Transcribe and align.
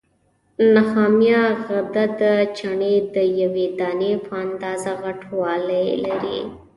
نخامیه 0.73 1.43
غده 1.67 2.03
د 2.21 2.21
چڼې 2.57 2.95
د 3.15 3.17
یوې 3.41 3.65
دانې 3.79 4.13
په 4.25 4.33
اندازه 4.45 4.91
غټوالی 5.03 5.87
لري. 6.05 6.39